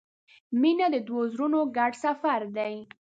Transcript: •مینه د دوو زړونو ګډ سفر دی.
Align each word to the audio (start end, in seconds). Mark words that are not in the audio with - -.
•مینه 0.61 0.87
د 0.93 0.95
دوو 1.07 1.21
زړونو 1.31 1.59
ګډ 1.77 1.93
سفر 2.03 2.41
دی. 2.57 2.75